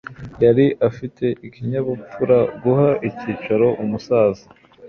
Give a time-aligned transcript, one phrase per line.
[0.43, 4.43] yari afite ikinyabupfura guha icyicaro umusaza